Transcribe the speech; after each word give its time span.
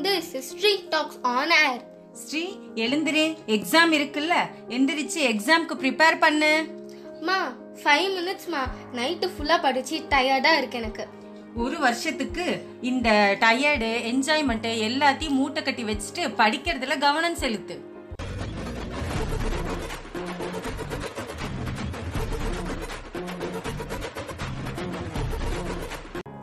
This 0.00 0.30
history 0.32 0.88
talks 0.88 1.18
on 1.22 1.50
air 1.50 1.82
Sri 2.12 2.48
எழுந்திரு. 2.74 3.36
Exam 3.46 3.92
இருக்குல்ல. 3.92 4.32
எந்திரிச்சு 4.68 5.20
எக்ஸாம்க்கு 5.32 5.74
ப்ரிப்பேர் 5.80 6.18
பண்ணு. 6.18 6.64
மா 7.20 7.52
ஃபைவ் 7.82 8.08
மினிட்ஸ்மா 8.18 8.62
நைட்டு 8.92 9.30
ஃபுல்லாக 9.38 9.62
படிச்சு 9.62 10.02
டயர்டாக 10.10 10.58
இருக்கு 10.58 10.78
எனக்கு. 10.78 11.06
ஒரு 11.56 11.78
வருஷத்துக்கு 11.78 12.64
இந்த 12.80 13.36
டயர்டு 13.40 13.88
என்ஜாய்மெண்ட் 14.12 14.68
எல்லாத்தையும் 14.88 15.38
மூட்டை 15.40 15.62
கட்டி 15.62 15.84
வச்சுட்டு 15.84 16.22
படிக்கிறதுல 16.36 16.98
கவனம் 16.98 17.34
செலுத்து. 17.34 17.91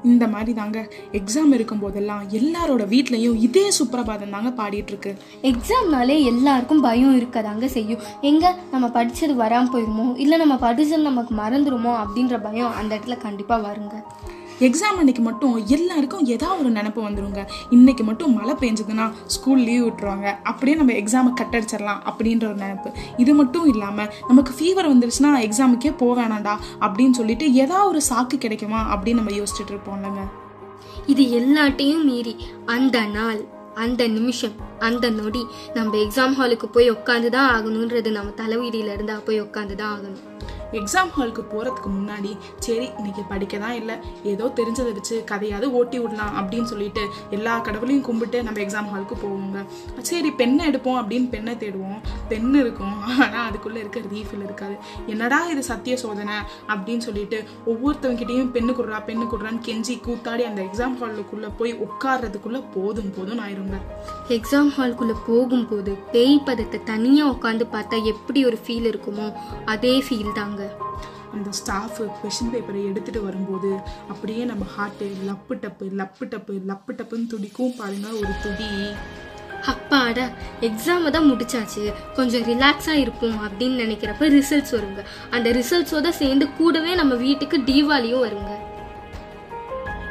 இந்த 0.04 0.28
மாதிரி 0.28 0.54
தாங்க 0.54 0.90
எக்ஸாம் 1.12 1.54
இருக்கும் 1.54 1.80
போதெல்லாம் 1.80 2.30
எல்லாரோட 2.30 2.84
வீட்லயும் 2.86 3.36
இதே 3.36 3.72
சுப்பிரபாதம் 3.72 4.30
தாங்க 4.30 4.64
பாடிட்டு 4.64 4.88
இருக்கு 4.88 5.16
எக்ஸாம்னாலே 5.44 6.24
எல்லாருக்கும் 6.24 6.82
பயம் 6.82 7.20
இருக்கதாங்க 7.20 7.66
செய்யும். 7.66 8.00
எங்க 8.22 8.56
நம்ம 8.72 8.88
படிச்சது 8.88 9.36
வராமல் 9.36 9.72
போயிருமோ? 9.72 10.18
இல்லை 10.18 10.38
நம்ம 10.38 10.56
படிச்சது 10.56 10.98
நமக்கு 10.98 11.36
மறந்துருமோ? 11.36 12.06
அப்படின்ற 12.06 12.44
பயம் 12.44 12.76
அந்த 12.76 12.96
இடத்துல 12.96 13.18
கண்டிப்பாக 13.18 13.68
வருங்க. 13.68 14.04
எக்ஸாம் 14.68 14.98
அன்னைக்கு 15.02 15.24
மட்டும் 15.28 15.54
எல்லாருக்கும் 15.76 16.26
ஏதாவது 16.36 16.60
ஒரு 16.64 16.72
நினப்பு 16.78 17.02
வந்துடுங்க 17.08 17.42
இன்னைக்கு 17.76 18.04
மட்டும் 18.10 18.34
மழை 18.38 18.56
பெஞ்சதுன்னா 18.64 19.06
ஸ்கூல் 19.36 19.64
லீவ் 19.68 19.84
விட்டுருவாங்க. 19.86 20.28
அப்படியே 20.52 20.78
நம்ம 20.78 20.96
எக்ஸாமை 21.02 21.32
கட்டடிச்சிடலாம் 21.42 22.02
அப்படின்ற 22.10 22.46
ஒரு 22.52 22.60
நினப்பு. 22.66 22.92
இது 23.24 23.34
மட்டும் 23.40 23.68
இல்லாமல் 23.74 24.10
நமக்கு 24.30 24.54
ஃபீவர் 24.58 24.92
வந்துருச்சுன்னா 24.94 25.32
எக்ஸாமுக்கே 25.48 25.94
போக 26.04 26.16
வேணாண்டா 26.22 26.56
அப்படின்னு 26.86 27.18
சொல்லிட்டு 27.20 27.48
ஏதாவது 27.64 27.90
ஒரு 27.92 28.02
சாக்கு 28.10 28.38
கிடைக்குமா 28.46 28.82
அப்படின்னு 28.94 29.22
நம்ம 29.22 29.36
யோசிச்சுட்டு 29.40 29.74
இருப்போம்லங்க 29.76 30.24
இது 31.14 31.24
எல்லாட்டையும் 31.40 32.04
மீறி 32.10 32.36
அந்த 32.76 33.00
நாள் 33.16 33.40
அந்த 33.84 34.04
நிமிஷம் 34.16 34.56
அந்த 34.88 35.06
நொடி 35.18 35.42
நம்ம 35.76 35.98
எக்ஸாம் 35.98 36.34
ஹாலுக்கு 36.40 36.68
போய் 36.76 36.88
உட்காந்து 36.92 37.30
தான் 37.36 37.50
ஆகணுன்றது 37.56 38.10
நம்ம 38.18 38.34
தலைவீடியில 38.42 38.94
இருந்தா 38.96 39.16
போய் 39.28 39.40
உட்காந்து 39.42 39.76
தான் 39.76 39.92
ஆகணும். 39.96 40.24
எக்ஸாம் 40.78 41.12
ஹாலுக்கு 41.16 41.44
போகிறதுக்கு 41.52 41.90
முன்னாடி 41.98 42.32
சரி 42.66 42.88
இன்னைக்கு 43.00 43.24
படிக்க 43.30 43.58
தான் 43.64 43.76
இல்லை. 43.80 43.96
ஏதோ 44.32 44.46
தெரிஞ்சதை 44.60 44.92
வச்சு 44.98 45.16
கதையாவது 45.32 45.68
ஓட்டி 45.80 45.98
விடலாம் 46.04 46.36
அப்படின்னு 46.40 46.70
சொல்லிட்டு 46.72 47.04
எல்லா 47.38 47.54
கடவுளையும் 47.68 48.06
கும்பிட்டு 48.08 48.40
நம்ம 48.48 48.62
எக்ஸாம் 48.66 48.90
ஹாலுக்கு 48.92 49.16
போவோங்க. 49.24 49.60
சரி 50.10 50.32
பெண்ணை 50.42 50.64
எடுப்போம் 50.72 51.00
அப்படின்னு 51.02 51.28
பெண்ணை 51.36 51.56
தேடுவோம். 51.64 52.00
பெண் 52.32 52.54
இருக்கும் 52.62 52.96
ஆனால் 53.12 53.46
அதுக்குள்ளே 53.48 53.80
இருக்க 53.84 54.04
ரீஃபில் 54.14 54.46
இருக்காது. 54.48 54.76
என்னடா 55.14 55.40
இது 55.54 55.64
சத்திய 55.72 55.96
சோதனை 56.04 56.38
அப்படின்னு 56.74 57.06
சொல்லிட்டு 57.08 57.40
ஒவ்வொருத்தவங்கிட்டையும் 57.72 58.54
பெண்ணு 58.58 58.74
கொடுறா 58.80 59.00
பெண்ணு 59.10 59.26
கொடுறான்னு 59.34 59.66
கெஞ்சி 59.70 59.96
கூத்தாடி 60.08 60.46
அந்த 60.50 60.62
எக்ஸாம் 60.68 60.98
ஹாலுக்குள்ளே 61.02 61.52
போய் 61.62 61.74
உட்கார்றதுக்குள்ளே 61.88 62.62
போதும் 62.76 63.12
போதும் 63.18 63.44
ஆயிருங்க. 63.46 63.80
எக்ஸாம் 64.38 64.72
ஹாலுக்குள்ளே 64.78 65.18
போகும்போது 65.30 65.92
பேய் 66.14 66.38
பதத்தை 66.50 66.80
தனியாக 66.94 67.34
உட்காந்து 67.36 67.68
பார்த்தா 67.76 67.98
எப்படி 68.14 68.40
ஒரு 68.52 68.60
ஃபீல் 68.64 68.90
இருக்குமோ 68.92 69.28
அதே 69.74 69.96
ஃபீல் 70.08 70.38
தாங்க. 70.40 70.59
அந்த 71.34 71.52
ஸ்டாஃபு 71.52 72.06
கொஷின் 72.22 72.52
பேப்பரை 72.54 72.82
எடுத்துகிட்டு 72.90 73.24
வரும்போது 73.24 73.80
அப்படியே 74.10 74.44
நம்ம 74.44 74.66
ஹார்ட்டு 74.78 75.08
லப்பு 75.30 75.54
டப்பு 75.54 75.88
லப்பு 76.02 76.26
டப்பு 76.26 76.54
லப்பு 76.70 76.92
டப்புன்னு 76.94 77.28
துடிக்கும் 77.28 77.76
பாருங்கள் 77.78 78.12
ஒரு 78.12 78.34
துடி. 78.44 78.70
அப்பாடா 79.66 80.26
எக்ஸாமை 80.62 81.10
தான் 81.10 81.32
முடிச்சாச்சு. 81.32 81.94
கொஞ்சம் 82.14 82.42
ரிலாக்ஸாக 82.42 83.04
இருப்போம் 83.06 83.40
அப்படின்னு 83.48 83.82
நினைக்கிறப்ப 83.84 84.30
ரிசல்ட்ஸ் 84.38 84.76
வருங்க. 84.76 85.04
அந்த 85.30 85.50
ரிசல்ட்ஸோட 85.52 86.10
சேர்ந்து 86.10 86.54
கூடவே 86.58 86.96
நம்ம 86.96 87.16
வீட்டுக்கு 87.16 87.58
தீபாவளியும் 87.58 88.26
வருங்க. 88.28 88.54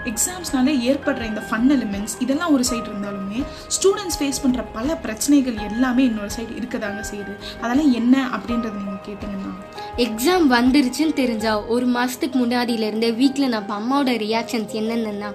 எக்ஸாம்ஸ்னாலே 0.04 0.74
ஏற்படுற 0.90 1.22
இந்த 1.22 1.42
ஃபன் 1.50 1.70
எலிமெண்ட்ஸ் 1.76 2.14
இதெல்லாம் 2.18 2.52
ஒரு 2.52 2.64
சைடு 2.70 2.88
இருந்தாலுமே 2.90 3.40
ஸ்டூடெண்ட்ஸ் 3.76 4.18
ஃபேஸ் 4.18 4.42
பண்ணுற 4.44 4.64
பல 4.72 4.96
பிரச்சனைகள் 4.96 5.56
எல்லாமே 5.68 6.04
இன்னொரு 6.04 6.30
சைடு 6.36 6.52
இருக்கதாங்க 6.60 7.00
செய்யுது. 7.10 7.34
அதெல்லாம் 7.60 7.92
என்ன 7.92 8.28
அப்படின்றத 8.36 8.74
நீங்கள் 8.74 9.04
கேட்டிங்கன்னா. 9.08 9.52
எக்ஸாம் 9.96 10.46
வந்துருச்சுன்னு 10.56 11.12
தெரிஞ்சா 11.12 11.66
ஒரு 11.66 11.86
மாதத்துக்கு 11.86 12.46
முன்னாடியிலேருந்தே 12.46 13.16
வீட்டில் 13.16 13.48
நம்ம 13.48 13.74
அம்மாவோட 13.80 14.16
ரியாக்ஷன்ஸ் 14.26 14.74
என்னென்னா 14.80 15.30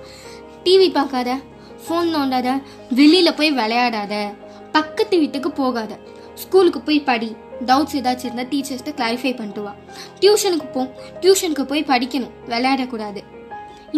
டிவி 0.63 0.91
பார்க்காத 0.91 1.39
ஃபோன் 1.87 2.09
நோண்டாத 2.15 2.61
வெளியில் 2.89 3.37
போய் 3.39 3.51
விளையாடாத 3.51 4.33
பக்கத்து 4.71 5.19
வீட்டுக்கு 5.19 5.51
போகாத 5.51 5.99
ஸ்கூலுக்கு 6.35 6.81
போய் 6.81 6.99
படி 6.99 7.35
டவுட்ஸ் 7.65 7.95
ஏதாச்சும் 7.95 8.27
இருந்தால் 8.27 8.47
டீச்சர்ஸ்ட்டு 8.51 8.93
கிளாரிஃபை 8.99 9.35
பண்ணிட்டு 9.35 9.61
வா. 9.61 9.73
டியூஷனுக்கு 10.21 10.67
போ 10.71 10.81
டியூஷனுக்கு 11.21 11.63
போய் 11.63 11.89
படிக்கணும் 11.91 12.33
விளையாடக்கூடாது. 12.47 13.23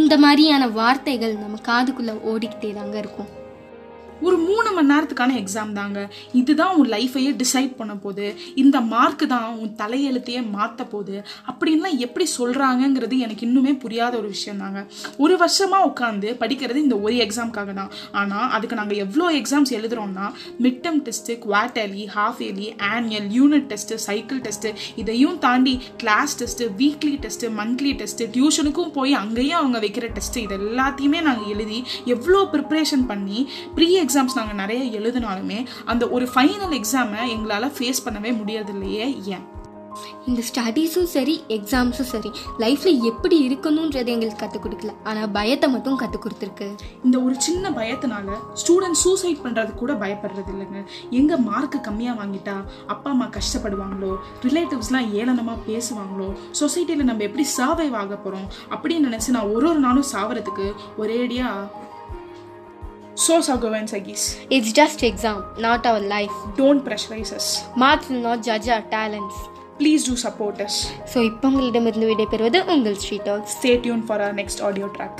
இந்த 0.01 0.13
மாதிரியான 0.17 0.63
வார்த்தைகள் 0.67 1.33
நம்ம 1.35 1.57
காதுக்குள்ளே 1.67 2.13
ஓடிக்கிட்டே 2.31 2.69
தாங்க 2.73 2.95
இருக்கும். 2.97 3.29
ஒரு 4.21 4.37
மூணு 4.37 4.71
மணி 4.71 4.91
நேரத்துக்கான 4.93 5.35
எக்ஸாம் 5.41 5.71
தாங்க. 5.71 6.09
இதுதான் 6.33 6.75
உன் 6.77 6.89
லைஃபையே 6.89 7.31
டிசைட் 7.41 7.75
பண்ண 7.75 7.95
போகுது. 7.95 8.35
இந்த 8.55 8.81
மார்க் 8.81 9.27
தான் 9.27 9.57
உன் 9.57 9.75
தலையெழுத்தையே 9.75 10.49
மாற்ற 10.49 10.83
போகுது. 10.83 11.23
அப்படின்லாம் 11.49 11.97
எப்படி 11.97 12.27
சொல்கிறாங்கங்கிறது 12.37 13.17
எனக்கு 13.17 13.47
இன்னுமே 13.47 13.77
புரியாத 13.77 14.17
ஒரு 14.17 14.27
விஷயம் 14.27 14.57
தாங்க. 14.57 14.85
ஒரு 15.17 15.37
வருஷமாக 15.37 15.87
உட்காந்து 15.91 16.37
படிக்கிறது 16.41 16.75
இந்த 16.75 16.99
ஒரு 16.99 17.15
எக்ஸாம்க்காக 17.15 17.73
தான். 17.73 17.91
ஆனால் 18.11 18.49
அதுக்கு 18.49 18.75
நாங்கள் 18.75 18.97
எவ்வளோ 18.97 19.31
exams 19.31 19.71
எழுதுறோம்னா 19.79 20.33
midterm 20.61 20.99
test 21.07 21.37
quarterly 21.45 22.05
half 22.15 22.41
yearly 22.45 22.75
annual 22.79 23.29
unit 23.39 23.73
test 23.73 23.95
cycle 23.95 24.39
test 24.39 24.73
இதையும் 24.95 25.37
தாண்டி 25.37 25.81
class 25.97 26.43
test 26.43 26.69
weekly 26.77 27.19
test 27.25 27.49
monthly 27.49 27.91
test 28.03 28.27
டியூஷனுக்கும் 28.37 28.91
போய் 28.91 29.13
அங்கேயும் 29.13 29.59
அவங்க 29.59 29.79
வைக்கிற 29.79 30.09
டெஸ்ட்டு 30.17 30.37
இது 30.37 30.55
எல்லாத்தையுமே 30.57 31.21
நாங்கள் 31.21 31.47
எழுதி 31.47 31.83
எவ்வளோ 32.05 32.49
ப்ரிப்ரேஷன் 32.53 33.05
பண்ணி 33.07 33.47
ப்ரீ 33.75 33.87
எக்ஸாம் 33.97 34.13
எக்ஸாம்ஸ் 34.15 34.35
நாங்கள் 34.35 34.61
நிறைய 34.61 34.99
எழுதினாலுமே 34.99 35.65
அந்த 35.85 36.09
ஒரு 36.09 36.25
ஃபைனல் 36.35 36.75
எக்ஸாமை 36.79 37.21
எங்களால் 37.35 37.73
ஃபேஸ் 37.77 38.05
பண்ணவே 38.05 38.31
முடியறதில்லையே 38.39 39.05
ஏன்? 39.35 39.45
இந்த 40.27 40.41
ஸ்டடீஸும் 40.47 41.09
சரி 41.13 41.43
எக்ஸாம்ஸும் 41.47 42.09
சரி 42.11 42.31
லைஃப்பில் 42.59 43.01
எப்படி 43.01 43.37
இருக்கணுன்றது 43.49 44.05
எங்களுக்கு 44.05 44.41
கற்றுக் 44.41 44.65
கொடுக்கல. 44.65 44.91
ஆனால் 45.03 45.31
பயத்தை 45.31 45.69
மட்டும் 45.69 45.95
கற்றுக் 45.95 46.25
கொடுத்துருக்கு. 46.25 46.67
இந்த 47.03 47.21
ஒரு 47.21 47.35
சின்ன 47.37 47.69
பயத்தினால 47.69 48.27
ஸ்டூடெண்ட் 48.61 48.99
சூசைட் 49.03 49.43
பண்ணுறது 49.43 49.73
கூட 49.73 49.93
பயப்படுறது 49.93 50.51
இல்லைங்க 50.55 50.81
எங்கே 51.09 51.35
மார்க் 51.35 51.79
கம்மியாக 51.87 52.19
வாங்கிட்டா 52.21 52.57
அப்பா 52.87 53.09
அம்மா 53.09 53.29
கஷ்டப்படுவாங்களோ? 53.37 54.11
ரிலேட்டிவ்ஸ்லாம் 54.41 55.09
ஏளனமாக 55.21 55.57
பேசுவாங்களோ? 55.71 56.29
சொசைட்டியில் 56.61 57.09
நம்ம 57.11 57.23
எப்படி 57.23 57.47
சர்வைவ் 57.57 57.97
ஆக 58.03 58.15
போகிறோம் 58.15 58.47
அப்படின்னு 58.69 59.09
நினச்சி 59.09 59.29
நான் 59.29 59.51
ஒரு 59.55 59.67
ஒரு 59.69 59.79
நாளும் 59.79 60.11
சாவறதுக்கு 60.13 60.67
ஒரேடியாக 60.97 61.83
So, 63.16 63.34
Sagovans, 63.41 63.92
I 63.92 64.00
guess. 64.00 64.25
It's 64.48 64.72
just 64.72 65.03
exam, 65.03 65.38
not 65.58 65.84
our 65.84 66.00
life. 66.12 66.36
Don't 66.56 66.82
pressurize 66.86 67.32
us. 67.32 67.47
Marks 67.76 68.08
will 68.08 68.22
not 68.22 68.42
judge 68.42 68.69
our 68.69 68.84
talents. 68.94 69.36
Please 69.81 70.03
do 70.04 70.14
support 70.16 70.56
us. 70.60 70.75
So 71.12 71.19
இப்போ 71.31 71.48
உங்களிடமிருந்து 71.50 72.08
விடைபெறுவது 72.10 72.58
உங்கள் 72.75 72.97
street 73.03 73.26
talks 73.31 73.54
Stay 73.60 73.76
tuned 73.84 74.04
for 74.10 74.19
our 74.26 74.34
next 74.41 74.58
audio 74.69 74.88
track. 74.97 75.14